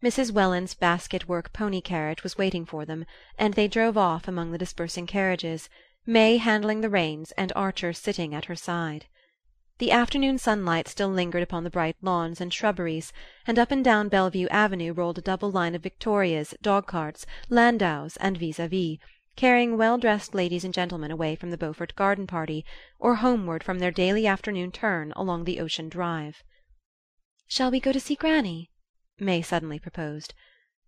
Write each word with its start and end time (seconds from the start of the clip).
Mrs. 0.00 0.30
Welland's 0.30 0.74
basket 0.74 1.26
work 1.26 1.52
pony 1.52 1.80
carriage 1.80 2.22
was 2.22 2.38
waiting 2.38 2.64
for 2.64 2.84
them, 2.84 3.04
and 3.36 3.54
they 3.54 3.66
drove 3.66 3.98
off 3.98 4.28
among 4.28 4.52
the 4.52 4.58
dispersing 4.58 5.08
carriages, 5.08 5.68
May 6.06 6.36
handling 6.36 6.82
the 6.82 6.88
reins 6.88 7.32
and 7.32 7.52
Archer 7.56 7.92
sitting 7.92 8.32
at 8.32 8.44
her 8.44 8.54
side. 8.54 9.06
The 9.78 9.90
afternoon 9.90 10.38
sunlight 10.38 10.86
still 10.86 11.08
lingered 11.08 11.42
upon 11.42 11.64
the 11.64 11.70
bright 11.70 11.96
lawns 12.00 12.40
and 12.40 12.54
shrubberies, 12.54 13.12
and 13.44 13.58
up 13.58 13.72
and 13.72 13.84
down 13.84 14.08
Bellevue 14.08 14.46
Avenue 14.52 14.92
rolled 14.92 15.18
a 15.18 15.20
double 15.20 15.50
line 15.50 15.74
of 15.74 15.82
victorias, 15.82 16.54
dog 16.62 16.86
carts, 16.86 17.26
landaus 17.48 18.16
and 18.18 18.38
vis 18.38 18.60
a 18.60 18.68
vis, 18.68 18.98
carrying 19.34 19.76
well 19.76 19.98
dressed 19.98 20.32
ladies 20.32 20.64
and 20.64 20.72
gentlemen 20.72 21.10
away 21.10 21.34
from 21.34 21.50
the 21.50 21.58
Beaufort 21.58 21.96
garden 21.96 22.28
party, 22.28 22.64
or 23.00 23.16
homeward 23.16 23.64
from 23.64 23.80
their 23.80 23.90
daily 23.90 24.28
afternoon 24.28 24.70
turn 24.70 25.12
along 25.16 25.42
the 25.42 25.58
ocean 25.58 25.88
drive. 25.88 26.44
"Shall 27.48 27.72
we 27.72 27.80
go 27.80 27.90
to 27.90 27.98
see 27.98 28.14
granny?" 28.14 28.70
May 29.20 29.42
suddenly 29.42 29.80
proposed. 29.80 30.32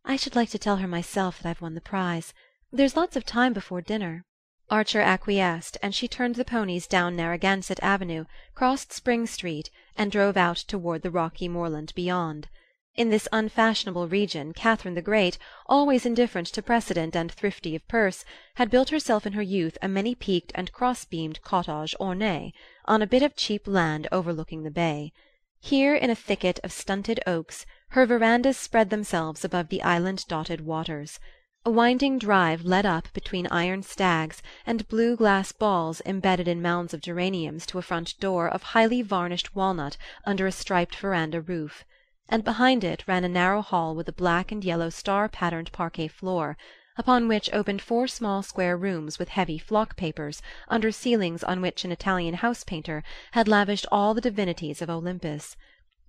"I 0.04 0.14
should 0.14 0.36
like 0.36 0.50
to 0.50 0.58
tell 0.58 0.76
her 0.76 0.86
myself 0.86 1.42
that 1.42 1.48
I've 1.48 1.60
won 1.60 1.74
the 1.74 1.80
prize. 1.80 2.32
There's 2.70 2.96
lots 2.96 3.16
of 3.16 3.26
time 3.26 3.52
before 3.52 3.80
dinner." 3.80 4.24
Archer 4.70 5.00
acquiesced, 5.00 5.76
and 5.82 5.92
she 5.92 6.06
turned 6.06 6.36
the 6.36 6.44
ponies 6.44 6.86
down 6.86 7.16
Narragansett 7.16 7.82
Avenue, 7.82 8.26
crossed 8.54 8.92
Spring 8.92 9.26
Street, 9.26 9.68
and 9.96 10.12
drove 10.12 10.36
out 10.36 10.58
toward 10.58 11.02
the 11.02 11.10
rocky 11.10 11.48
moorland 11.48 11.92
beyond. 11.96 12.48
In 12.94 13.10
this 13.10 13.26
unfashionable 13.32 14.06
region 14.06 14.52
Catherine 14.52 14.94
the 14.94 15.02
Great, 15.02 15.36
always 15.66 16.06
indifferent 16.06 16.46
to 16.48 16.62
precedent 16.62 17.16
and 17.16 17.32
thrifty 17.32 17.74
of 17.74 17.88
purse, 17.88 18.24
had 18.54 18.70
built 18.70 18.90
herself 18.90 19.26
in 19.26 19.32
her 19.32 19.42
youth 19.42 19.76
a 19.82 19.88
many 19.88 20.14
peaked 20.14 20.52
and 20.54 20.70
cross 20.70 21.04
beamed 21.04 21.42
cottage 21.42 21.96
ornée, 21.98 22.52
on 22.84 23.02
a 23.02 23.08
bit 23.08 23.24
of 23.24 23.34
cheap 23.34 23.66
land 23.66 24.06
overlooking 24.12 24.62
the 24.62 24.70
bay. 24.70 25.12
Here 25.58 25.96
in 25.96 26.10
a 26.10 26.14
thicket 26.14 26.60
of 26.62 26.70
stunted 26.70 27.18
oaks 27.26 27.66
her 27.92 28.06
verandas 28.06 28.56
spread 28.56 28.88
themselves 28.88 29.44
above 29.44 29.68
the 29.68 29.82
island 29.82 30.24
dotted 30.28 30.60
waters. 30.60 31.18
A 31.64 31.70
winding 31.72 32.20
drive 32.20 32.64
led 32.64 32.86
up 32.86 33.12
between 33.12 33.48
iron 33.48 33.82
stags 33.82 34.40
and 34.64 34.86
blue 34.86 35.16
glass 35.16 35.50
balls 35.50 36.00
embedded 36.06 36.46
in 36.46 36.62
mounds 36.62 36.94
of 36.94 37.00
geraniums 37.00 37.66
to 37.66 37.78
a 37.78 37.82
front 37.82 38.14
door 38.20 38.46
of 38.48 38.62
highly 38.62 39.02
varnished 39.02 39.56
walnut 39.56 39.96
under 40.24 40.46
a 40.46 40.52
striped 40.52 40.94
veranda 40.94 41.40
roof; 41.40 41.84
and 42.28 42.44
behind 42.44 42.84
it 42.84 43.02
ran 43.08 43.24
a 43.24 43.28
narrow 43.28 43.60
hall 43.60 43.96
with 43.96 44.06
a 44.08 44.12
black 44.12 44.52
and 44.52 44.62
yellow 44.64 44.88
star 44.88 45.28
patterned 45.28 45.72
parquet 45.72 46.06
floor, 46.06 46.56
upon 46.96 47.26
which 47.26 47.52
opened 47.52 47.82
four 47.82 48.06
small 48.06 48.40
square 48.40 48.76
rooms 48.76 49.18
with 49.18 49.30
heavy 49.30 49.58
flock 49.58 49.96
papers 49.96 50.40
under 50.68 50.92
ceilings 50.92 51.42
on 51.42 51.60
which 51.60 51.84
an 51.84 51.90
Italian 51.90 52.34
house 52.34 52.62
painter 52.62 53.02
had 53.32 53.48
lavished 53.48 53.86
all 53.90 54.14
the 54.14 54.20
divinities 54.20 54.80
of 54.80 54.88
Olympus. 54.88 55.56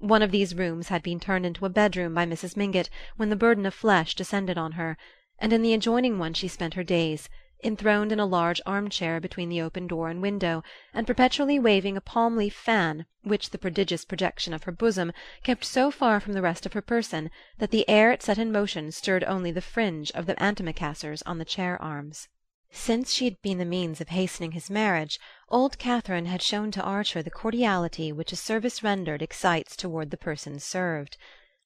One 0.04 0.24
of 0.24 0.32
these 0.32 0.56
rooms 0.56 0.88
had 0.88 1.04
been 1.04 1.20
turned 1.20 1.46
into 1.46 1.64
a 1.64 1.70
bedroom 1.70 2.16
by 2.16 2.26
Mrs. 2.26 2.58
Mingott 2.58 2.90
when 3.18 3.30
the 3.30 3.36
burden 3.36 3.68
of 3.68 3.74
flesh 3.76 4.16
descended 4.16 4.58
on 4.58 4.72
her 4.72 4.98
and 5.38 5.54
in 5.54 5.62
the 5.62 5.76
adjoining 5.76 6.18
one 6.18 6.34
she 6.34 6.48
spent 6.48 6.74
her 6.74 6.84
days, 6.84 7.30
enthroned 7.64 8.12
in 8.12 8.20
a 8.20 8.26
large 8.26 8.60
arm-chair 8.66 9.20
between 9.20 9.48
the 9.48 9.62
open 9.62 9.86
door 9.86 10.10
and 10.10 10.20
window, 10.20 10.64
and 10.92 11.06
perpetually 11.06 11.60
waving 11.60 11.96
a 11.98 12.02
palm-leaf 12.02 12.56
fan 12.56 13.06
which 13.22 13.52
the 13.52 13.60
prodigious 13.60 14.04
projection 14.04 14.56
of 14.56 14.64
her 14.64 14.72
bosom 14.72 15.14
kept 15.44 15.64
so 15.64 15.92
far 15.92 16.20
from 16.20 16.34
the 16.34 16.42
rest 16.42 16.66
of 16.66 16.74
her 16.74 16.82
person 16.82 17.30
that 17.60 17.70
the 17.70 17.88
air 17.88 18.12
it 18.12 18.24
set 18.24 18.40
in 18.40 18.52
motion 18.52 18.92
stirred 18.92 19.24
only 19.26 19.52
the 19.52 19.62
fringe 19.62 20.10
of 20.14 20.26
the 20.26 20.34
antimacassars 20.42 21.22
on 21.28 21.38
the 21.38 21.46
chair-arms. 21.46 22.28
Since 22.74 23.12
she 23.12 23.26
had 23.26 23.42
been 23.42 23.58
the 23.58 23.66
means 23.66 24.00
of 24.00 24.08
hastening 24.08 24.54
his 24.54 24.70
marriage, 24.70 25.20
old 25.50 25.78
Catherine 25.78 26.28
had 26.28 26.42
shown 26.42 26.72
to 26.72 26.82
Archer 26.82 27.22
the 27.22 27.30
cordiality 27.30 28.14
which 28.14 28.32
a 28.32 28.38
service 28.38 28.82
rendered 28.82 29.22
excites 29.22 29.76
toward 29.76 30.10
the 30.10 30.16
person 30.16 30.58
served. 30.58 31.18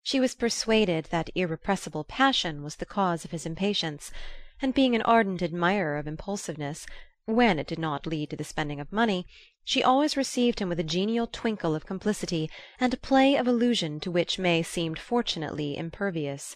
She 0.02 0.20
was 0.20 0.34
persuaded 0.34 1.06
that 1.12 1.30
irrepressible 1.36 2.06
passion 2.06 2.64
was 2.64 2.78
the 2.78 2.88
cause 2.88 3.24
of 3.24 3.30
his 3.30 3.46
impatience, 3.46 4.12
and 4.60 4.74
being 4.74 4.96
an 4.96 5.04
ardent 5.04 5.44
admirer 5.44 5.98
of 5.98 6.08
impulsiveness, 6.08 6.88
when 7.26 7.60
it 7.60 7.68
did 7.68 7.78
not 7.80 8.08
lead 8.08 8.32
to 8.32 8.36
the 8.36 8.44
spending 8.44 8.80
of 8.80 8.92
money, 8.92 9.28
she 9.64 9.84
always 9.84 10.18
received 10.18 10.58
him 10.58 10.70
with 10.70 10.80
a 10.80 10.84
genial 10.84 11.28
twinkle 11.28 11.76
of 11.76 11.86
complicity 11.86 12.50
and 12.80 12.94
a 12.94 12.98
play 12.98 13.36
of 13.36 13.48
allusion 13.48 14.00
to 14.00 14.10
which 14.10 14.40
May 14.40 14.64
seemed 14.64 14.98
fortunately 14.98 15.78
impervious. 15.78 16.56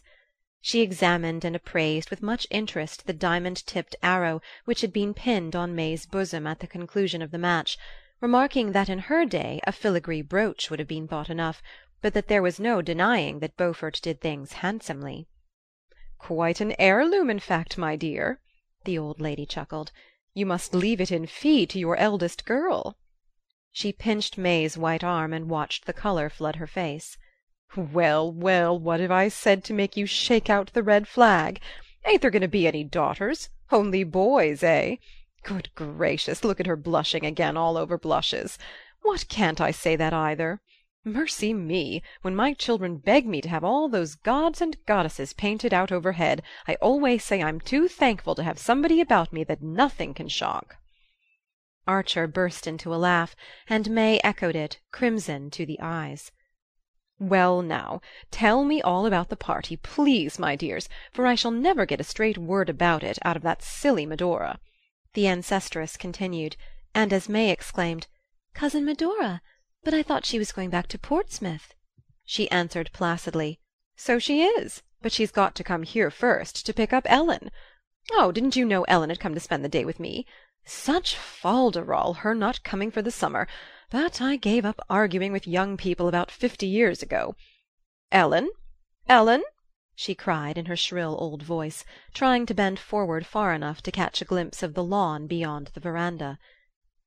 She 0.62 0.81
examined 0.81 1.46
and 1.46 1.56
appraised 1.56 2.09
with 2.09 2.22
much 2.22 2.46
interest 2.50 3.08
the 3.08 3.14
diamond 3.14 3.66
tipped 3.66 3.96
arrow 4.03 4.42
which 4.66 4.81
had 4.81 4.92
been 4.92 5.14
pinned 5.14 5.56
on 5.56 5.74
May's 5.74 6.06
bosom 6.06 6.46
at 6.46 6.59
the 6.59 6.68
conclusion 6.68 7.22
of 7.22 7.31
the 7.31 7.38
match, 7.38 7.78
remarking 8.20 8.74
that 8.74 8.90
in 8.90 9.00
her 9.00 9.24
day 9.24 9.62
a 9.66 9.72
filigree 9.72 10.22
brooch 10.22 10.70
would 10.70 10.80
have 10.80 10.88
been 10.90 11.08
thought 11.08 11.30
enough 11.30 11.64
but 12.02 12.14
that 12.14 12.28
there 12.28 12.42
was 12.42 12.59
no 12.59 12.81
denying 12.81 13.40
that 13.40 13.56
Beaufort 13.56 14.02
did 14.03 14.20
things 14.20 14.52
handsomely. 14.59 15.30
"Quite 16.18 16.59
an 16.59 16.76
heirloom, 16.78 17.30
in 17.30 17.40
fact, 17.40 17.78
my 17.78 17.96
dear," 17.96 18.41
the 18.84 18.97
old 18.97 19.22
lady 19.22 19.46
chuckled. 19.46 19.94
"You 20.34 20.46
must 20.46 20.74
leave 20.74 21.00
it 21.00 21.09
in 21.09 21.26
fee 21.26 21.66
to 21.68 21.80
your 21.80 21.96
eldest 21.96 22.44
girl." 22.44 22.97
She 23.72 23.94
pinched 23.94 24.38
May's 24.38 24.78
white 24.78 25.06
arm 25.06 25.31
and 25.31 25.50
watched 25.50 25.86
the 25.86 25.94
colour 25.94 26.30
flood 26.30 26.58
her 26.58 26.68
face. 26.68 27.18
"Well, 27.75 28.31
well, 28.31 28.80
what 28.80 29.00
have 29.00 29.12
I 29.12 29.28
said 29.28 29.63
to 29.66 29.75
make 29.75 29.96
you 29.96 30.07
shake 30.07 30.50
out 30.50 30.74
the 30.74 30.81
red 30.81 31.07
flag? 31.07 31.62
Ain't 32.03 32.24
there 32.24 32.31
going 32.31 32.41
to 32.41 32.47
be 32.47 32.66
any 32.66 32.84
daughters? 32.84 33.50
Only 33.72 34.03
boys, 34.03 34.63
eh? 34.63 34.96
Good 35.44 35.69
gracious, 35.75 36.44
look 36.44 36.59
at 36.59 36.66
her 36.66 36.75
blushing 36.75 37.28
again 37.28 37.58
all 37.58 37.78
over 37.78 37.96
blushes! 38.00 38.58
What 39.03 39.28
can't 39.29 39.62
I 39.62 39.69
say 39.69 39.96
that 39.96 40.13
either? 40.13 40.62
Mercy 41.03 41.53
me! 41.53 42.02
when 42.24 42.35
my 42.35 42.53
children 42.53 42.97
beg 42.97 43.28
me 43.28 43.40
to 43.40 43.50
have 43.50 43.63
all 43.63 43.88
those 43.88 44.16
gods 44.16 44.62
and 44.62 44.84
goddesses 44.88 45.34
painted 45.34 45.72
out 45.72 45.91
overhead, 45.91 46.41
I 46.68 46.74
always 46.81 47.24
say 47.24 47.44
I'm 47.44 47.62
too 47.62 47.88
thankful 47.88 48.34
to 48.34 48.44
have 48.44 48.58
somebody 48.58 49.00
about 49.00 49.31
me 49.31 49.44
that 49.44 49.62
nothing 49.62 50.16
can 50.16 50.28
shock." 50.28 50.78
Archer 51.85 52.25
burst 52.25 52.66
into 52.66 52.96
a 52.96 52.97
laugh, 52.97 53.35
and 53.68 53.91
May 53.91 54.19
echoed 54.24 54.56
it, 54.56 54.79
crimson 54.91 55.52
to 55.52 55.68
the 55.68 55.79
eyes. 55.79 56.31
"Well 57.22 57.62
now, 57.62 58.00
tell 58.31 58.63
me 58.63 58.81
all 58.81 59.06
about 59.06 59.28
the 59.28 59.35
party, 59.35 59.75
please, 59.75 60.40
my 60.40 60.56
dears, 60.56 60.88
for 61.12 61.28
I 61.28 61.35
shall 61.35 61.52
never 61.52 61.85
get 61.85 62.00
a 62.00 62.03
straight 62.06 62.38
word 62.38 62.69
about 62.69 63.03
it 63.03 63.19
out 63.25 63.35
of 63.35 63.41
that 63.44 63.62
silly 63.62 64.06
Medora," 64.06 64.57
the 65.16 65.28
ancestress 65.28 65.97
continued; 65.97 66.56
and 66.96 67.12
as 67.12 67.28
May 67.28 67.50
exclaimed, 67.52 68.08
"Cousin 68.53 68.85
Medora! 68.85 69.41
But 69.84 69.94
I 69.94 70.02
thought 70.02 70.25
she 70.25 70.40
was 70.40 70.53
going 70.53 70.69
back 70.69 70.88
to 70.88 70.97
Portsmouth," 70.97 71.74
she 72.24 72.50
answered 72.52 72.90
placidly: 72.94 73.59
"So 73.97 74.18
she 74.18 74.44
is; 74.44 74.81
but 75.02 75.12
she's 75.12 75.29
got 75.31 75.56
to 75.56 75.63
come 75.66 75.84
here 75.84 76.09
first, 76.09 76.66
to 76.68 76.74
pick 76.74 76.94
up 76.94 77.03
Ellen. 77.09 77.52
Oh, 78.13 78.31
didn't 78.31 78.56
you 78.56 78.63
know 78.63 78.84
Ellen 78.84 79.09
had 79.09 79.19
come 79.19 79.34
to 79.34 79.41
spend 79.41 79.66
the 79.66 79.68
day 79.68 79.84
with 79.84 80.00
me? 80.00 80.25
Such 80.63 81.18
fol 81.18 81.69
de 81.72 81.84
rol 81.84 82.13
her 82.13 82.34
not 82.34 82.63
coming 82.63 82.90
for 82.91 83.02
the 83.02 83.12
summer, 83.12 83.46
that 83.91 84.22
I 84.22 84.35
gave 84.35 84.66
up 84.66 84.79
arguing 84.88 85.31
with 85.31 85.47
young 85.47 85.75
people 85.75 86.07
about 86.07 86.29
fifty 86.29 86.67
years 86.67 87.01
ago. 87.01 87.35
Ellen! 88.11 88.51
Ellen!" 89.07 89.41
she 89.95 90.13
cried 90.13 90.59
in 90.59 90.67
her 90.67 90.75
shrill 90.75 91.17
old 91.19 91.41
voice, 91.41 91.83
trying 92.13 92.45
to 92.45 92.53
bend 92.53 92.78
forward 92.78 93.25
far 93.25 93.51
enough 93.51 93.81
to 93.81 93.91
catch 93.91 94.22
a 94.22 94.25
glimpse 94.25 94.61
of 94.61 94.75
the 94.75 94.83
lawn 94.83 95.25
beyond 95.25 95.72
the 95.73 95.79
veranda. 95.79 96.38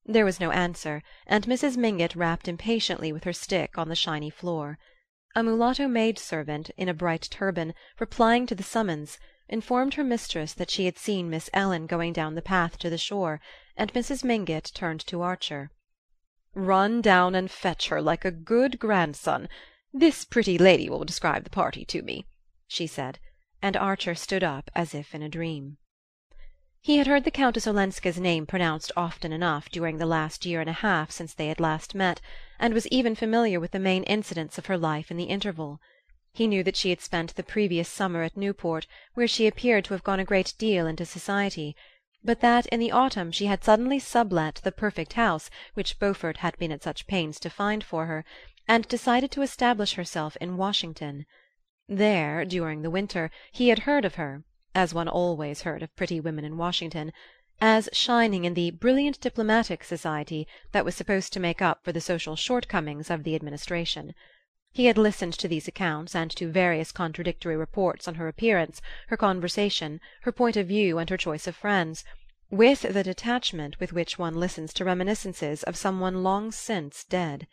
There 0.04 0.24
was 0.24 0.40
no 0.40 0.50
answer, 0.50 1.04
and 1.24 1.44
Mrs. 1.46 1.76
Mingott 1.76 2.16
rapped 2.16 2.48
impatiently 2.48 3.12
with 3.12 3.22
her 3.22 3.32
stick 3.32 3.78
on 3.78 3.88
the 3.88 3.94
shiny 3.94 4.28
floor. 4.28 4.76
A 5.36 5.44
mulatto 5.44 5.86
maid 5.86 6.18
servant, 6.18 6.70
in 6.76 6.88
a 6.88 6.94
bright 6.94 7.28
turban, 7.30 7.74
replying 8.00 8.44
to 8.46 8.56
the 8.56 8.64
summons, 8.64 9.20
informed 9.48 9.94
her 9.94 10.02
mistress 10.02 10.52
that 10.54 10.70
she 10.70 10.86
had 10.86 10.98
seen 10.98 11.30
Miss 11.30 11.48
Ellen 11.54 11.86
going 11.86 12.12
down 12.12 12.34
the 12.34 12.42
path 12.42 12.76
to 12.78 12.90
the 12.90 12.98
shore, 12.98 13.40
and 13.76 13.92
Mrs. 13.92 14.24
Mingott 14.24 14.72
turned 14.74 15.06
to 15.06 15.22
Archer. 15.22 15.70
"Run 16.54 17.00
down 17.00 17.34
and 17.34 17.50
fetch 17.50 17.88
her, 17.88 18.02
like 18.02 18.26
a 18.26 18.30
good 18.30 18.78
grandson. 18.78 19.48
This 19.90 20.26
pretty 20.26 20.58
lady 20.58 20.90
will 20.90 21.02
describe 21.06 21.44
the 21.44 21.48
party 21.48 21.82
to 21.86 22.02
me," 22.02 22.26
she 22.68 22.86
said, 22.86 23.18
and 23.62 23.74
Archer 23.74 24.14
stood 24.14 24.44
up 24.44 24.70
as 24.74 24.94
if 24.94 25.14
in 25.14 25.22
a 25.22 25.30
dream. 25.30 25.78
He 26.82 26.98
had 26.98 27.06
heard 27.06 27.24
the 27.24 27.30
Countess 27.30 27.66
Olenska's 27.66 28.20
name 28.20 28.44
pronounced 28.44 28.92
often 28.98 29.32
enough 29.32 29.70
during 29.70 29.96
the 29.96 30.04
last 30.04 30.44
year 30.44 30.60
and 30.60 30.68
a 30.68 30.74
half 30.74 31.10
since 31.10 31.32
they 31.32 31.46
had 31.48 31.58
last 31.58 31.94
met, 31.94 32.20
and 32.58 32.74
was 32.74 32.86
even 32.88 33.14
familiar 33.14 33.58
with 33.58 33.70
the 33.70 33.78
main 33.78 34.02
incidents 34.02 34.58
of 34.58 34.66
her 34.66 34.76
life 34.76 35.10
in 35.10 35.16
the 35.16 35.30
interval. 35.32 35.80
He 36.34 36.46
knew 36.46 36.62
that 36.64 36.76
she 36.76 36.90
had 36.90 37.00
spent 37.00 37.34
the 37.34 37.42
previous 37.42 37.88
summer 37.88 38.24
at 38.24 38.36
Newport, 38.36 38.86
where 39.14 39.26
she 39.26 39.46
appeared 39.46 39.86
to 39.86 39.94
have 39.94 40.04
gone 40.04 40.20
a 40.20 40.24
great 40.26 40.52
deal 40.58 40.86
into 40.86 41.06
society, 41.06 41.74
but 42.24 42.40
that 42.40 42.66
in 42.66 42.78
the 42.78 42.92
autumn 42.92 43.32
she 43.32 43.46
had 43.46 43.64
suddenly 43.64 43.98
sublet 43.98 44.60
the 44.62 44.70
perfect 44.70 45.14
house 45.14 45.50
which 45.74 45.98
Beaufort 45.98 46.36
had 46.36 46.56
been 46.58 46.70
at 46.70 46.82
such 46.82 47.06
pains 47.06 47.40
to 47.40 47.50
find 47.50 47.82
for 47.82 48.06
her, 48.06 48.24
and 48.68 48.86
decided 48.86 49.30
to 49.32 49.42
establish 49.42 49.94
herself 49.94 50.36
in 50.40 50.56
Washington. 50.56 51.26
There, 51.88 52.44
during 52.44 52.82
the 52.82 52.90
winter, 52.90 53.30
he 53.50 53.70
had 53.70 53.80
heard 53.80 54.04
of 54.04 54.14
her 54.14 54.44
as 54.74 54.94
one 54.94 55.08
always 55.08 55.62
heard 55.62 55.82
of 55.82 55.94
pretty 55.96 56.20
women 56.20 56.44
in 56.44 56.56
Washington, 56.56 57.12
as 57.60 57.88
shining 57.92 58.44
in 58.44 58.54
the 58.54 58.70
brilliant 58.70 59.20
diplomatic 59.20 59.84
society 59.84 60.46
that 60.72 60.84
was 60.84 60.94
supposed 60.94 61.32
to 61.32 61.40
make 61.40 61.60
up 61.60 61.84
for 61.84 61.92
the 61.92 62.00
social 62.00 62.36
shortcomings 62.36 63.10
of 63.10 63.24
the 63.24 63.34
administration. 63.34 64.14
He 64.74 64.86
had 64.86 64.96
listened 64.96 65.34
to 65.34 65.48
these 65.48 65.68
accounts 65.68 66.14
and 66.14 66.30
to 66.30 66.50
various 66.50 66.92
contradictory 66.92 67.56
reports 67.56 68.08
on 68.08 68.14
her 68.14 68.26
appearance, 68.26 68.80
her 69.08 69.18
conversation, 69.18 70.00
her 70.22 70.32
point 70.32 70.56
of 70.56 70.66
view 70.66 70.96
and 70.96 71.10
her 71.10 71.18
choice 71.18 71.46
of 71.46 71.54
friends, 71.54 72.04
with 72.50 72.80
the 72.80 73.02
detachment 73.02 73.78
with 73.78 73.92
which 73.92 74.18
one 74.18 74.34
listens 74.34 74.72
to 74.72 74.84
reminiscences 74.86 75.62
of 75.62 75.76
some 75.76 76.00
one 76.00 76.22
long 76.22 76.50
since 76.50 77.04
dead. 77.04 77.46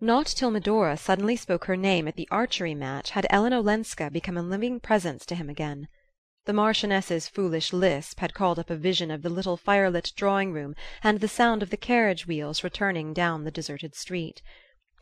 Not 0.00 0.26
till 0.26 0.52
Medora 0.52 0.96
suddenly 0.96 1.34
spoke 1.34 1.64
her 1.64 1.76
name 1.76 2.06
at 2.06 2.14
the 2.14 2.28
archery 2.30 2.76
match 2.76 3.10
had 3.10 3.26
Ellen 3.28 3.52
Olenska 3.52 4.08
become 4.08 4.36
a 4.36 4.42
living 4.42 4.78
presence 4.78 5.26
to 5.26 5.34
him 5.34 5.50
again. 5.50 5.88
The 6.44 6.52
Marchioness's 6.52 7.26
foolish 7.28 7.72
lisp 7.72 8.20
had 8.20 8.34
called 8.34 8.60
up 8.60 8.70
a 8.70 8.76
vision 8.76 9.10
of 9.10 9.22
the 9.22 9.30
little 9.30 9.56
firelit 9.56 10.14
drawing 10.14 10.52
room 10.52 10.76
and 11.02 11.18
the 11.18 11.26
sound 11.26 11.60
of 11.64 11.70
the 11.70 11.76
carriage 11.76 12.28
wheels 12.28 12.62
returning 12.62 13.12
down 13.12 13.42
the 13.42 13.50
deserted 13.50 13.96
street. 13.96 14.42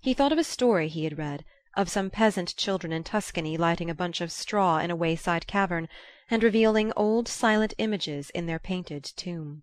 He 0.02 0.14
thought 0.14 0.32
of 0.32 0.38
a 0.38 0.44
story 0.44 0.88
he 0.88 1.04
had 1.04 1.18
read, 1.18 1.44
of 1.76 1.90
some 1.90 2.08
peasant 2.08 2.56
children 2.56 2.90
in 2.90 3.04
Tuscany 3.04 3.58
lighting 3.58 3.90
a 3.90 3.94
bunch 3.94 4.22
of 4.22 4.32
straw 4.32 4.78
in 4.78 4.90
a 4.90 4.96
wayside 4.96 5.46
cavern, 5.46 5.90
and 6.30 6.42
revealing 6.42 6.90
old 6.96 7.28
silent 7.28 7.74
images 7.76 8.30
in 8.30 8.46
their 8.46 8.58
painted 8.58 9.04
tomb. 9.04 9.62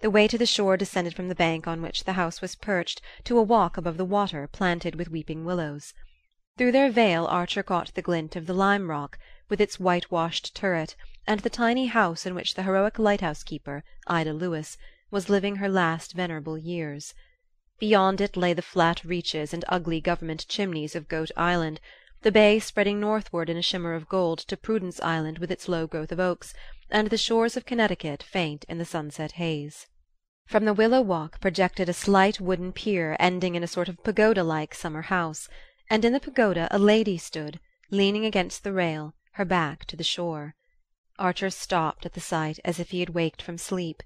The 0.00 0.10
way 0.10 0.28
to 0.28 0.36
the 0.36 0.44
shore 0.44 0.76
descended 0.76 1.14
from 1.14 1.28
the 1.28 1.34
bank 1.34 1.66
on 1.66 1.80
which 1.80 2.04
the 2.04 2.12
house 2.12 2.42
was 2.42 2.56
perched 2.56 3.00
to 3.24 3.38
a 3.38 3.42
walk 3.42 3.78
above 3.78 3.96
the 3.96 4.04
water 4.04 4.46
planted 4.46 4.96
with 4.96 5.08
weeping 5.08 5.46
willows. 5.46 5.94
Through 6.58 6.72
their 6.72 6.90
veil 6.90 7.24
Archer 7.24 7.62
caught 7.62 7.94
the 7.94 8.02
glint 8.02 8.36
of 8.36 8.46
the 8.46 8.52
lime 8.52 8.90
rock, 8.90 9.18
with 9.48 9.62
its 9.62 9.80
whitewashed 9.80 10.54
turret, 10.54 10.94
and 11.26 11.40
the 11.40 11.48
tiny 11.48 11.86
house 11.86 12.26
in 12.26 12.34
which 12.34 12.52
the 12.52 12.64
heroic 12.64 12.98
lighthouse 12.98 13.42
keeper, 13.42 13.82
Ida 14.06 14.34
Lewis, 14.34 14.76
was 15.10 15.30
living 15.30 15.56
her 15.56 15.70
last 15.70 16.12
venerable 16.12 16.58
years. 16.58 17.14
Beyond 17.78 18.22
it 18.22 18.38
lay 18.38 18.54
the 18.54 18.62
flat 18.62 19.04
reaches 19.04 19.52
and 19.52 19.62
ugly 19.68 20.00
government 20.00 20.48
chimneys 20.48 20.96
of 20.96 21.08
Goat 21.08 21.30
Island, 21.36 21.78
the 22.22 22.32
bay 22.32 22.58
spreading 22.58 22.98
northward 22.98 23.50
in 23.50 23.58
a 23.58 23.62
shimmer 23.62 23.92
of 23.92 24.08
gold 24.08 24.38
to 24.38 24.56
Prudence 24.56 24.98
Island 25.00 25.38
with 25.38 25.50
its 25.50 25.68
low 25.68 25.86
growth 25.86 26.10
of 26.10 26.18
oaks, 26.18 26.54
and 26.90 27.08
the 27.08 27.18
shores 27.18 27.54
of 27.54 27.66
Connecticut 27.66 28.22
faint 28.22 28.64
in 28.66 28.78
the 28.78 28.86
sunset 28.86 29.32
haze. 29.32 29.86
From 30.46 30.64
the 30.64 30.72
willow 30.72 31.02
walk 31.02 31.38
projected 31.38 31.90
a 31.90 31.92
slight 31.92 32.40
wooden 32.40 32.72
pier 32.72 33.14
ending 33.20 33.54
in 33.54 33.62
a 33.62 33.68
sort 33.68 33.90
of 33.90 34.02
pagoda 34.02 34.42
like 34.42 34.74
summer 34.74 35.02
house, 35.02 35.46
and 35.90 36.02
in 36.02 36.14
the 36.14 36.20
pagoda 36.20 36.68
a 36.70 36.78
lady 36.78 37.18
stood, 37.18 37.60
leaning 37.90 38.24
against 38.24 38.64
the 38.64 38.72
rail, 38.72 39.12
her 39.32 39.44
back 39.44 39.84
to 39.84 39.96
the 39.96 40.02
shore. 40.02 40.54
Archer 41.18 41.50
stopped 41.50 42.06
at 42.06 42.14
the 42.14 42.20
sight 42.20 42.58
as 42.64 42.80
if 42.80 42.90
he 42.90 43.00
had 43.00 43.10
waked 43.10 43.42
from 43.42 43.58
sleep. 43.58 44.02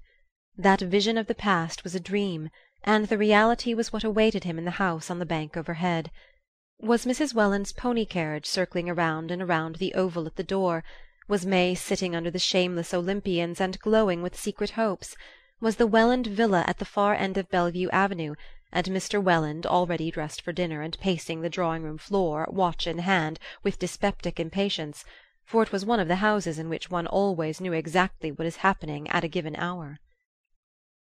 That 0.57 0.81
vision 0.81 1.17
of 1.17 1.27
the 1.27 1.35
past 1.35 1.85
was 1.85 1.95
a 1.95 2.01
dream 2.01 2.49
and 2.83 3.07
the 3.07 3.17
reality 3.17 3.73
was 3.73 3.93
what 3.93 4.03
awaited 4.03 4.43
him 4.43 4.57
in 4.57 4.65
the 4.65 4.71
house 4.71 5.09
on 5.09 5.19
the 5.19 5.25
bank 5.25 5.55
overhead. 5.55 6.11
Was 6.79 7.05
Mrs. 7.05 7.33
Welland's 7.33 7.73
pony 7.73 8.05
carriage 8.05 8.47
circling 8.47 8.89
around 8.89 9.29
and 9.29 9.41
around 9.41 9.75
the 9.75 9.93
oval 9.93 10.25
at 10.25 10.35
the 10.35 10.43
door? 10.43 10.83
Was 11.27 11.45
May 11.45 11.75
sitting 11.75 12.15
under 12.15 12.31
the 12.31 12.39
shameless 12.39 12.93
Olympians 12.93 13.61
and 13.61 13.79
glowing 13.79 14.21
with 14.21 14.39
secret 14.39 14.71
hopes? 14.71 15.15
Was 15.59 15.75
the 15.75 15.85
Welland 15.85 16.25
villa 16.25 16.63
at 16.65 16.79
the 16.79 16.85
far 16.85 17.13
end 17.13 17.37
of 17.37 17.49
Bellevue 17.49 17.89
Avenue, 17.89 18.33
and 18.71 18.87
Mr. 18.87 19.21
Welland, 19.21 19.67
already 19.67 20.09
dressed 20.09 20.41
for 20.41 20.51
dinner 20.51 20.81
and 20.81 20.97
pacing 20.99 21.41
the 21.41 21.49
drawing-room 21.49 21.97
floor, 21.97 22.47
watch 22.49 22.87
in 22.87 22.97
hand, 22.99 23.37
with 23.61 23.77
dyspeptic 23.77 24.39
impatience, 24.39 25.05
for 25.45 25.61
it 25.61 25.71
was 25.71 25.85
one 25.85 25.99
of 25.99 26.07
the 26.07 26.15
houses 26.17 26.57
in 26.57 26.69
which 26.69 26.89
one 26.89 27.05
always 27.05 27.61
knew 27.61 27.73
exactly 27.73 28.31
what 28.31 28.47
is 28.47 28.57
happening 28.57 29.07
at 29.09 29.23
a 29.23 29.27
given 29.27 29.55
hour? 29.57 29.99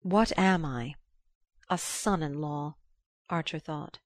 What 0.02 0.32
am 0.40 0.66
I? 0.66 0.96
A 1.70 1.78
son 1.78 2.24
in 2.24 2.40
law, 2.40 2.76
Archer 3.30 3.60
thought. 3.60 4.00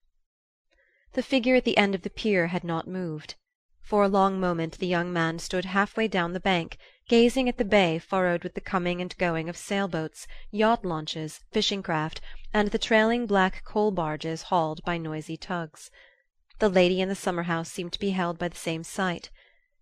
The 1.13 1.21
figure 1.21 1.55
at 1.55 1.63
the 1.63 1.77
end 1.77 1.93
of 1.93 2.01
the 2.01 2.09
pier 2.09 2.47
had 2.47 2.63
not 2.63 2.87
moved. 2.87 3.35
For 3.83 4.03
a 4.03 4.07
long 4.07 4.39
moment 4.39 4.79
the 4.79 4.87
young 4.87 5.13
man 5.13 5.37
stood 5.37 5.65
halfway 5.65 6.07
down 6.07 6.33
the 6.33 6.39
bank, 6.39 6.79
gazing 7.07 7.47
at 7.47 7.59
the 7.59 7.65
bay 7.65 7.99
furrowed 7.99 8.43
with 8.43 8.55
the 8.55 8.61
coming 8.61 8.99
and 8.99 9.15
going 9.19 9.47
of 9.47 9.57
sailboats, 9.57 10.25
yacht 10.49 10.83
launches, 10.83 11.41
fishing 11.51 11.83
craft, 11.83 12.19
and 12.51 12.69
the 12.69 12.79
trailing 12.79 13.27
black 13.27 13.63
coal 13.63 13.91
barges 13.91 14.43
hauled 14.43 14.83
by 14.83 14.97
noisy 14.97 15.37
tugs. 15.37 15.91
The 16.57 16.69
lady 16.69 16.99
in 16.99 17.09
the 17.09 17.15
summer 17.15 17.43
house 17.43 17.69
seemed 17.69 17.93
to 17.93 17.99
be 17.99 18.09
held 18.09 18.39
by 18.39 18.47
the 18.47 18.57
same 18.57 18.83
sight. 18.83 19.29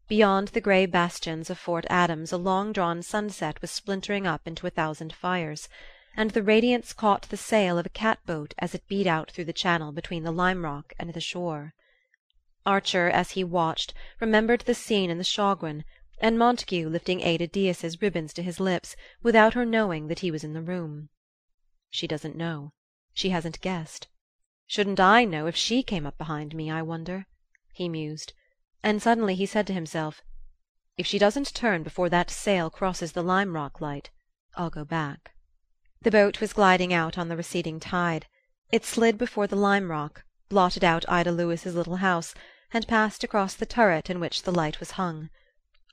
Beyond 0.09 0.49
the 0.49 0.59
grey 0.59 0.85
bastions 0.85 1.49
of 1.49 1.57
Fort 1.57 1.85
Adams 1.89 2.33
a 2.33 2.37
long 2.37 2.73
drawn 2.73 3.01
sunset 3.03 3.61
was 3.61 3.71
splintering 3.71 4.27
up 4.27 4.45
into 4.45 4.67
a 4.67 4.69
thousand 4.69 5.13
fires 5.13 5.69
and 6.19 6.31
the 6.31 6.43
radiance 6.43 6.91
caught 6.91 7.21
the 7.29 7.37
sail 7.37 7.77
of 7.77 7.85
a 7.85 7.95
cat-boat 8.03 8.53
as 8.59 8.75
it 8.75 8.85
beat 8.89 9.07
out 9.07 9.31
through 9.31 9.45
the 9.45 9.53
channel 9.53 9.93
between 9.93 10.23
the 10.23 10.33
lime 10.33 10.65
rock 10.65 10.91
and 10.99 11.13
the 11.13 11.21
shore. 11.21 11.73
Archer, 12.65 13.09
as 13.09 13.31
he 13.31 13.43
watched, 13.45 13.93
remembered 14.19 14.59
the 14.61 14.73
scene 14.73 15.09
in 15.09 15.17
the 15.17 15.23
Shaughraun, 15.23 15.85
and 16.19 16.37
Montague 16.37 16.89
lifting 16.89 17.21
Ada 17.21 17.47
Dyas's 17.47 18.01
ribbons 18.01 18.33
to 18.33 18.43
his 18.43 18.59
lips 18.59 18.97
without 19.23 19.53
her 19.53 19.63
knowing 19.63 20.07
that 20.07 20.19
he 20.19 20.29
was 20.29 20.43
in 20.43 20.51
the 20.51 20.61
room. 20.61 21.07
She 21.89 22.05
doesn't 22.05 22.35
know. 22.35 22.73
She 23.13 23.29
hasn't 23.29 23.61
guessed. 23.61 24.09
Shouldn't 24.67 24.99
I 24.99 25.23
know 25.23 25.47
if 25.47 25.55
she 25.55 25.81
came 25.83 26.05
up 26.05 26.17
behind 26.17 26.53
me, 26.53 26.69
I 26.69 26.81
wonder? 26.81 27.27
he 27.71 27.87
mused; 27.87 28.33
and 28.83 29.01
suddenly 29.01 29.35
he 29.35 29.45
said 29.45 29.65
to 29.67 29.73
himself, 29.73 30.21
If 30.97 31.07
she 31.07 31.17
doesn't 31.17 31.55
turn 31.55 31.81
before 31.81 32.09
that 32.09 32.29
sail 32.29 32.69
crosses 32.69 33.13
the 33.13 33.23
Lime 33.23 33.55
Rock 33.55 33.79
light, 33.79 34.09
I'll 34.57 34.69
go 34.69 34.83
back. 34.83 35.31
The 36.01 36.11
boat 36.11 36.39
was 36.39 36.53
gliding 36.53 36.93
out 36.93 37.17
on 37.17 37.27
the 37.27 37.35
receding 37.35 37.79
tide. 37.79 38.25
It 38.71 38.85
slid 38.85 39.17
before 39.17 39.47
the 39.47 39.57
lime 39.57 39.91
rock, 39.91 40.23
blotted 40.47 40.83
out 40.83 41.03
Ida 41.09 41.31
Lewis's 41.31 41.75
little 41.75 41.97
house, 41.97 42.33
and 42.71 42.87
passed 42.87 43.23
across 43.23 43.53
the 43.53 43.65
turret 43.65 44.09
in 44.09 44.21
which 44.21 44.43
the 44.43 44.51
light 44.51 44.79
was 44.79 44.91
hung. 44.91 45.29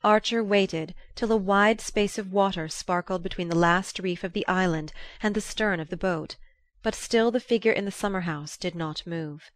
Archer 0.04 0.44
waited 0.44 0.94
till 1.16 1.32
a 1.32 1.36
wide 1.36 1.80
space 1.80 2.18
of 2.18 2.32
water 2.32 2.68
sparkled 2.68 3.24
between 3.24 3.48
the 3.48 3.58
last 3.58 3.98
reef 3.98 4.22
of 4.22 4.32
the 4.32 4.46
island 4.46 4.92
and 5.20 5.34
the 5.34 5.40
stern 5.40 5.80
of 5.80 5.88
the 5.88 5.96
boat, 5.96 6.36
but 6.82 6.94
still 6.94 7.32
the 7.32 7.40
figure 7.40 7.72
in 7.72 7.84
the 7.84 7.90
summer 7.90 8.20
house 8.20 8.56
did 8.56 8.76
not 8.76 9.04
move. 9.06 9.50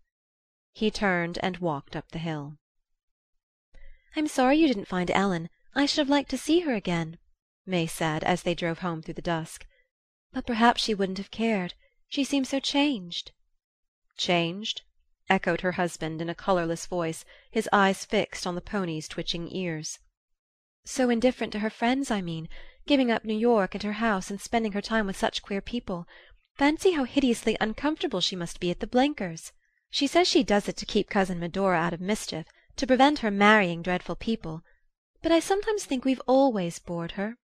He 0.72 0.90
turned 0.90 1.38
and 1.44 1.58
walked 1.58 1.94
up 1.94 2.10
the 2.10 2.18
hill. 2.18 2.56
"I'm 4.16 4.26
sorry 4.26 4.56
you 4.56 4.66
didn't 4.66 4.88
find 4.88 5.12
Ellen. 5.12 5.48
I 5.76 5.86
should 5.86 5.98
have 5.98 6.08
liked 6.08 6.30
to 6.30 6.38
see 6.38 6.60
her 6.60 6.74
again," 6.74 7.18
May 7.66 7.86
said 7.86 8.24
as 8.24 8.42
they 8.42 8.56
drove 8.56 8.80
home 8.80 9.00
through 9.02 9.14
the 9.14 9.22
dusk. 9.22 9.64
But 10.32 10.46
perhaps 10.46 10.84
she 10.84 10.94
wouldn't 10.94 11.18
have 11.18 11.32
cared. 11.32 11.74
She 12.08 12.22
seems 12.22 12.48
so 12.50 12.60
changed." 12.60 13.32
"Changed?" 14.16 14.82
echoed 15.28 15.62
her 15.62 15.72
husband 15.72 16.22
in 16.22 16.30
a 16.30 16.36
colourless 16.36 16.86
voice, 16.86 17.24
his 17.50 17.68
eyes 17.72 18.04
fixed 18.04 18.46
on 18.46 18.54
the 18.54 18.60
pony's 18.60 19.08
twitching 19.08 19.52
ears. 19.52 19.98
"So 20.84 21.10
indifferent 21.10 21.52
to 21.54 21.58
her 21.58 21.70
friends, 21.70 22.12
I 22.12 22.20
mean 22.20 22.48
giving 22.86 23.10
up 23.10 23.24
New 23.24 23.36
York 23.36 23.74
and 23.74 23.82
her 23.82 23.94
house 23.94 24.30
and 24.30 24.40
spending 24.40 24.72
her 24.72 24.80
time 24.80 25.06
with 25.06 25.16
such 25.16 25.42
queer 25.42 25.60
people. 25.60 26.06
Fancy 26.54 26.92
how 26.92 27.04
hideously 27.04 27.56
uncomfortable 27.60 28.20
she 28.20 28.36
must 28.36 28.60
be 28.60 28.70
at 28.70 28.78
the 28.78 28.86
Blenkers'. 28.86 29.52
She 29.90 30.06
says 30.06 30.28
she 30.28 30.44
does 30.44 30.68
it 30.68 30.76
to 30.76 30.86
keep 30.86 31.10
cousin 31.10 31.40
Medora 31.40 31.78
out 31.78 31.92
of 31.92 32.00
mischief, 32.00 32.46
to 32.76 32.86
prevent 32.86 33.18
her 33.18 33.32
marrying 33.32 33.82
dreadful 33.82 34.14
people. 34.14 34.62
But 35.22 35.32
I 35.32 35.40
sometimes 35.40 35.84
think 35.84 36.04
we've 36.04 36.22
always 36.26 36.78
bored 36.78 37.12
her. 37.12 37.36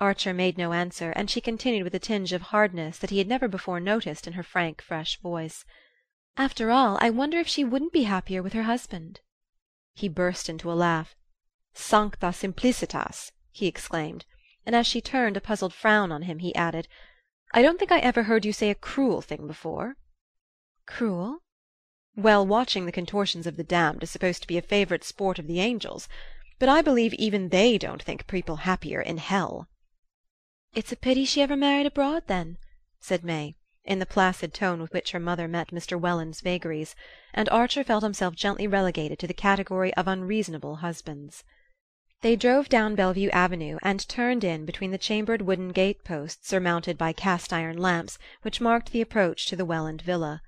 Archer 0.00 0.34
made 0.34 0.58
no 0.58 0.72
answer, 0.72 1.12
and 1.12 1.30
she 1.30 1.40
continued 1.40 1.84
with 1.84 1.94
a 1.94 2.00
tinge 2.00 2.32
of 2.32 2.42
hardness 2.42 2.98
that 2.98 3.10
he 3.10 3.18
had 3.18 3.28
never 3.28 3.46
before 3.46 3.78
noticed 3.78 4.26
in 4.26 4.32
her 4.32 4.42
frank 4.42 4.82
fresh 4.82 5.18
voice: 5.20 5.64
"After 6.36 6.72
all, 6.72 6.98
I 7.00 7.10
wonder 7.10 7.38
if 7.38 7.46
she 7.46 7.62
wouldn't 7.62 7.92
be 7.92 8.02
happier 8.02 8.42
with 8.42 8.54
her 8.54 8.64
husband." 8.64 9.20
He 9.94 10.08
burst 10.08 10.48
into 10.48 10.70
a 10.70 10.74
laugh. 10.74 11.14
"Sancta 11.74 12.32
simplicitas!" 12.32 13.30
he 13.52 13.68
exclaimed; 13.68 14.26
and 14.66 14.74
as 14.74 14.84
she 14.88 15.00
turned 15.00 15.36
a 15.36 15.40
puzzled 15.40 15.72
frown 15.72 16.10
on 16.10 16.22
him 16.22 16.40
he 16.40 16.52
added: 16.56 16.88
"I 17.52 17.62
don't 17.62 17.78
think 17.78 17.92
I 17.92 18.00
ever 18.00 18.24
heard 18.24 18.44
you 18.44 18.52
say 18.52 18.70
a 18.70 18.74
cruel 18.74 19.22
thing 19.22 19.46
before." 19.46 19.96
"Cruel?" 20.86 21.38
"Well, 22.16 22.44
watching 22.44 22.84
the 22.84 22.92
contortions 22.92 23.46
of 23.46 23.56
the 23.56 23.64
damned 23.64 24.02
is 24.02 24.10
supposed 24.10 24.42
to 24.42 24.48
be 24.48 24.58
a 24.58 24.62
favourite 24.62 25.04
sport 25.04 25.38
of 25.38 25.46
the 25.46 25.60
angels; 25.60 26.08
but 26.58 26.68
I 26.68 26.82
believe 26.82 27.14
even 27.14 27.50
they 27.50 27.78
don't 27.78 28.02
think 28.02 28.26
people 28.26 28.56
happier 28.56 29.00
in 29.00 29.18
hell. 29.18 29.68
"It's 30.76 30.90
a 30.90 30.96
pity 30.96 31.24
she 31.24 31.40
ever 31.40 31.54
married 31.54 31.86
abroad, 31.86 32.24
then," 32.26 32.58
said 32.98 33.22
May, 33.22 33.54
in 33.84 34.00
the 34.00 34.06
placid 34.06 34.52
tone 34.52 34.82
with 34.82 34.92
which 34.92 35.12
her 35.12 35.20
mother 35.20 35.46
met 35.46 35.68
Mr. 35.70 35.96
Welland's 36.00 36.40
vagaries; 36.40 36.96
and 37.32 37.48
Archer 37.50 37.84
felt 37.84 38.02
himself 38.02 38.34
gently 38.34 38.66
relegated 38.66 39.20
to 39.20 39.28
the 39.28 39.34
category 39.34 39.94
of 39.94 40.08
unreasonable 40.08 40.74
husbands. 40.82 41.44
They 42.22 42.34
drove 42.34 42.68
down 42.68 42.96
Bellevue 42.96 43.28
Avenue 43.30 43.78
and 43.82 44.08
turned 44.08 44.42
in 44.42 44.64
between 44.64 44.90
the 44.90 44.98
chambered 44.98 45.42
wooden 45.42 45.68
gate 45.68 46.02
posts 46.02 46.48
surmounted 46.48 46.98
by 46.98 47.12
cast 47.12 47.52
iron 47.52 47.76
lamps 47.76 48.18
which 48.42 48.60
marked 48.60 48.90
the 48.90 49.00
approach 49.00 49.46
to 49.46 49.54
the 49.54 49.64
Welland 49.64 50.02
villa. 50.02 50.42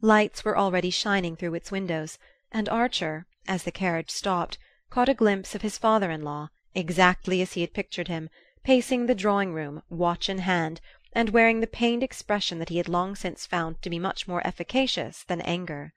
Lights 0.00 0.44
were 0.44 0.58
already 0.58 0.90
shining 0.90 1.36
through 1.36 1.54
its 1.54 1.70
windows, 1.70 2.18
and 2.50 2.68
Archer, 2.68 3.28
as 3.46 3.62
the 3.62 3.70
carriage 3.70 4.10
stopped, 4.10 4.58
caught 4.90 5.08
a 5.08 5.14
glimpse 5.14 5.54
of 5.54 5.62
his 5.62 5.78
father 5.78 6.10
in 6.10 6.22
law, 6.22 6.48
exactly 6.74 7.40
as 7.40 7.52
he 7.52 7.60
had 7.60 7.72
pictured 7.72 8.08
him 8.08 8.28
pacing 8.62 9.06
the 9.06 9.14
drawing-room, 9.14 9.82
watch 9.88 10.28
in 10.28 10.38
hand, 10.38 10.80
and 11.12 11.30
wearing 11.30 11.60
the 11.60 11.66
pained 11.66 12.02
expression 12.02 12.58
that 12.58 12.68
he 12.68 12.76
had 12.76 12.88
long 12.88 13.14
since 13.14 13.46
found 13.46 13.80
to 13.82 13.90
be 13.90 13.98
much 13.98 14.28
more 14.28 14.46
efficacious 14.46 15.24
than 15.24 15.40
anger. 15.42 15.92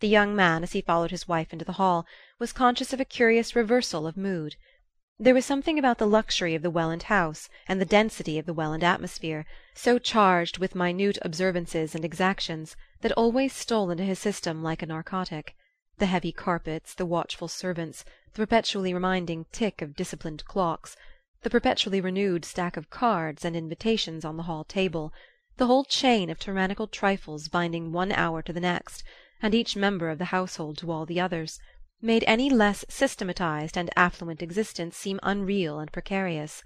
The 0.00 0.08
young 0.08 0.34
man, 0.36 0.62
as 0.62 0.72
he 0.72 0.80
followed 0.80 1.10
his 1.10 1.28
wife 1.28 1.52
into 1.52 1.64
the 1.64 1.72
hall, 1.72 2.06
was 2.38 2.52
conscious 2.52 2.92
of 2.92 3.00
a 3.00 3.04
curious 3.04 3.56
reversal 3.56 4.06
of 4.06 4.16
mood. 4.16 4.56
There 5.18 5.34
was 5.34 5.44
something 5.44 5.78
about 5.78 5.98
the 5.98 6.06
luxury 6.06 6.54
of 6.54 6.62
the 6.62 6.70
Welland 6.70 7.04
house 7.04 7.48
and 7.68 7.80
the 7.80 7.84
density 7.84 8.38
of 8.38 8.46
the 8.46 8.54
Welland 8.54 8.82
atmosphere, 8.82 9.44
so 9.74 9.98
charged 9.98 10.58
with 10.58 10.74
minute 10.74 11.18
observances 11.22 11.94
and 11.94 12.04
exactions, 12.04 12.76
that 13.02 13.12
always 13.12 13.52
stole 13.52 13.90
into 13.90 14.04
his 14.04 14.18
system 14.18 14.62
like 14.62 14.82
a 14.82 14.86
narcotic 14.86 15.54
the 16.00 16.06
heavy 16.06 16.32
carpets, 16.32 16.94
the 16.94 17.06
watchful 17.06 17.46
servants, 17.46 18.04
the 18.32 18.38
perpetually 18.40 18.94
reminding 18.94 19.44
tick 19.52 19.82
of 19.82 19.94
disciplined 19.94 20.44
clocks, 20.46 20.96
the 21.42 21.50
perpetually 21.50 22.02
renewed 22.02 22.44
stack 22.44 22.76
of 22.76 22.90
cards 22.90 23.44
and 23.44 23.56
invitations 23.56 24.24
on 24.26 24.36
the 24.36 24.42
hall 24.42 24.62
table, 24.62 25.12
the 25.56 25.66
whole 25.66 25.84
chain 25.84 26.28
of 26.28 26.38
tyrannical 26.38 26.86
trifles 26.86 27.48
binding 27.48 27.92
one 27.92 28.12
hour 28.12 28.42
to 28.42 28.52
the 28.52 28.60
next, 28.60 29.02
and 29.40 29.54
each 29.54 29.74
member 29.74 30.10
of 30.10 30.18
the 30.18 30.26
household 30.26 30.76
to 30.76 30.90
all 30.90 31.06
the 31.06 31.18
others 31.18 31.58
made 32.02 32.24
any 32.26 32.50
less 32.50 32.84
systematized 32.88 33.76
and 33.76 33.90
affluent 33.96 34.42
existence 34.42 34.96
seem 34.96 35.18
unreal 35.22 35.78
and 35.78 35.92
precarious. 35.92 36.62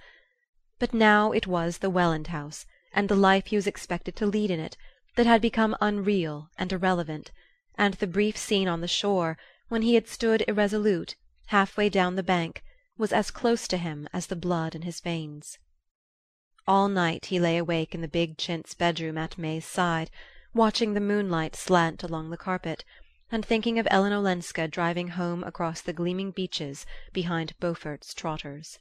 But 0.80 0.92
now 0.92 1.30
it 1.30 1.46
was 1.46 1.78
the 1.78 1.90
Welland 1.90 2.28
house, 2.28 2.66
and 2.92 3.08
the 3.08 3.14
life 3.14 3.46
he 3.46 3.56
was 3.56 3.68
expected 3.68 4.16
to 4.16 4.26
lead 4.26 4.50
in 4.50 4.58
it, 4.58 4.76
that 5.14 5.26
had 5.26 5.40
become 5.40 5.76
unreal 5.80 6.48
and 6.58 6.72
irrelevant, 6.72 7.30
and 7.76 7.94
the 7.94 8.08
brief 8.08 8.36
scene 8.36 8.66
on 8.66 8.80
the 8.80 8.88
shore, 8.88 9.38
when 9.68 9.82
he 9.82 9.94
had 9.94 10.08
stood 10.08 10.44
irresolute, 10.48 11.14
half 11.46 11.76
way 11.76 11.88
down 11.88 12.16
the 12.16 12.22
bank, 12.24 12.64
was 12.96 13.12
as 13.12 13.30
close 13.30 13.66
to 13.68 13.76
him 13.76 14.08
as 14.12 14.26
the 14.26 14.36
blood 14.36 14.74
in 14.74 14.82
his 14.82 15.00
veins. 15.00 15.58
All 16.66 16.88
night 16.88 17.26
he 17.26 17.38
lay 17.38 17.58
awake 17.58 17.94
in 17.94 18.00
the 18.00 18.08
big 18.08 18.38
chintz 18.38 18.74
bedroom 18.74 19.18
at 19.18 19.36
May's 19.36 19.66
side, 19.66 20.10
watching 20.54 20.94
the 20.94 21.00
moonlight 21.00 21.56
slant 21.56 22.02
along 22.02 22.30
the 22.30 22.36
carpet 22.36 22.84
and 23.30 23.44
thinking 23.44 23.78
of 23.78 23.88
Ellen 23.90 24.12
Olenska 24.12 24.68
driving 24.68 25.08
home 25.08 25.42
across 25.42 25.80
the 25.80 25.92
gleaming 25.92 26.30
beaches 26.30 26.86
behind 27.12 27.58
Beaufort's 27.58 28.14
trotters. 28.14 28.78